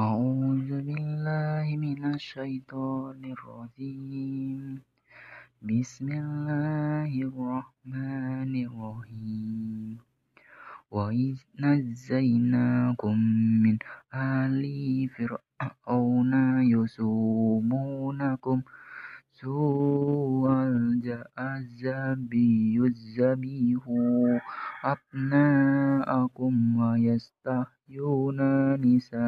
أعوذ 0.00 0.70
بالله 0.86 1.66
من 1.86 2.00
الشيطان 2.14 3.20
الرجيم 3.36 4.60
بسم 5.68 6.06
الله 6.24 7.12
الرحمن 7.30 8.52
الرحيم 8.68 9.98
وإذ 10.94 11.36
نجيناكم 11.66 13.16
من 13.64 13.76
آل 14.14 14.62
فرعون 15.16 16.32
يسومونكم 16.76 18.58
سوء 19.40 20.46
العذاب 20.86 22.34
يذبحون 22.78 24.32
arhamna 24.80 25.44
akum 26.08 26.80
wa 26.80 26.92
yastahyuna 26.96 28.80
nisa 28.80 29.20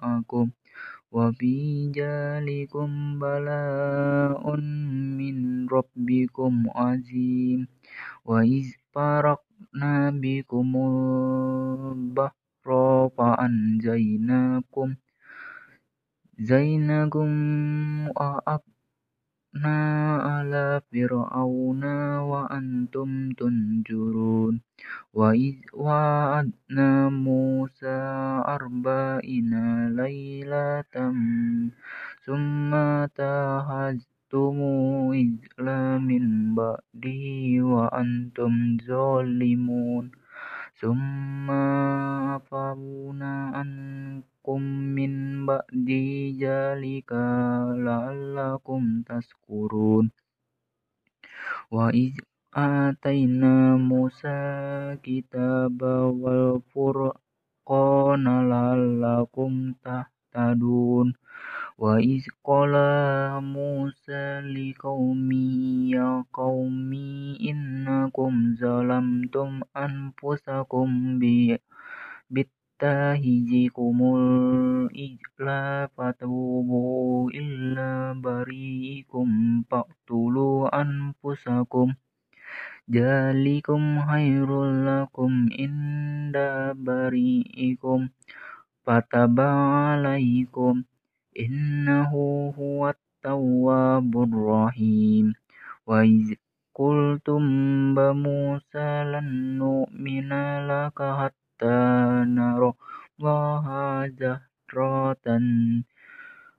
akum 0.00 0.48
wa 1.12 1.28
bijalikum 1.36 3.20
bala 3.20 3.60
un 4.48 4.64
min 5.20 5.68
robbikum 5.68 6.64
azim 6.72 7.68
wa 8.24 8.40
izparak 8.48 9.44
nabi 9.76 10.40
kumubah 10.48 12.32
rofa 12.64 13.44
anjainakum 13.44 14.96
zainakum 16.40 17.32
aab 18.16 18.64
na 19.52 19.74
ila 20.54 20.78
fir'auna 20.86 22.22
wa 22.30 22.46
antum 22.46 23.34
tunjurun 23.34 24.62
wa 25.10 25.34
iz 25.34 25.58
wa'adna 25.74 27.10
musa 27.10 27.96
arba'ina 28.46 29.90
laylatam 29.98 31.18
summa 32.22 33.10
tahaj 33.18 33.98
Tumu 34.34 35.14
badi 36.56 37.60
wa 37.62 37.82
antum 38.02 38.54
zolimun, 38.82 40.10
summa 40.78 41.66
fauna 42.46 43.30
ankum 43.54 44.62
min 44.94 45.46
badi 45.46 46.34
jalika 46.34 47.22
la 47.86 48.10
alakum 48.10 49.06
taskurun. 49.06 50.10
وإذ 51.70 52.10
آتينا 52.54 53.76
موسى 53.76 54.40
كتاب 55.02 55.82
والفرقان 56.22 58.48
لعلكم 58.50 59.72
تهتدون 59.84 61.14
وإذ 61.78 62.22
قال 62.44 62.72
موسى 63.42 64.40
لقومه 64.40 65.54
يا 65.96 66.24
قوم 66.32 66.92
إنكم 67.50 68.54
ظلمتم 68.60 69.60
أنفسكم 69.76 71.18
باتخذكم 72.30 73.96
العجل 74.16 74.94
فتوبوا 75.96 77.30
إلى 77.34 78.14
بريكم 78.22 79.28
فاقتلوا 79.70 80.80
أنفسكم 80.80 81.03
anfusakum 81.34 81.88
jalikum 82.86 83.82
khairul 84.06 84.70
lakum 84.86 85.50
inda 85.50 86.76
bari'ikum 86.78 88.14
fataba 88.86 89.48
alaikum 89.98 90.86
innahu 91.34 92.54
huwat 92.54 92.96
tawwabur 93.18 94.30
rahim 94.70 95.34
wa 95.82 96.06
Kultum 96.74 97.46
ba 97.94 98.10
Musa 98.10 99.06
lan 99.06 99.28
nu'mina 99.62 100.66
hatta 100.98 101.76
naro 102.26 102.74
Waha 103.14 104.10
jahratan 104.10 105.46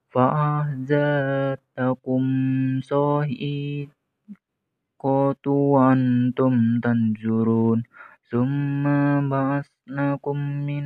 Fa'ahzatakum 0.07 2.23
sohid 2.79 3.91
الْمَلَائِكَةُ 5.05 5.49
وَأَنْتُمْ 5.49 6.79
تَنْظُرُونَ 6.81 7.83
ثُمَّ 8.31 8.83
بَعَثْنَاكُمْ 9.29 10.38
مِنْ 10.66 10.85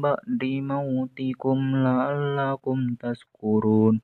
بَعْدِ 0.00 0.40
مَوْتِكُمْ 0.44 1.58
لَعَلَّكُمْ 1.76 2.78
تَشْكُرُونَ 2.94 4.00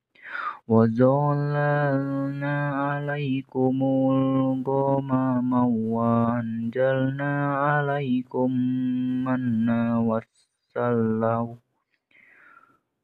وَجَعَلْنَا 0.68 2.56
عَلَيْكُمُ 2.70 3.76
الْغَمَامَ 4.12 5.52
وَأَنْزَلْنَا 5.94 7.32
عَلَيْكُمْ 7.56 8.50
مَنًّا 9.26 9.82
وَسَلْوَىٰ 9.98 11.58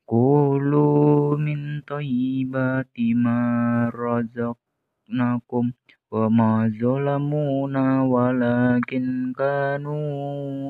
كُلُوا 0.06 1.36
مِنْ 1.36 1.80
طَيِّبَاتِ 1.80 2.94
مَا 3.24 3.40
رَزَقَكُمُ 3.94 4.61
akhnakum 5.12 5.76
wa 6.08 6.24
ma 6.32 6.68
zalamuna 6.72 8.00
walakin 8.08 9.36
kanu 9.36 9.92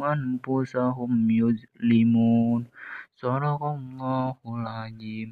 anfusahum 0.03 1.31
yuzlimun. 1.31 2.67
Sarakallahul 3.15 4.67
azim. 4.67 5.31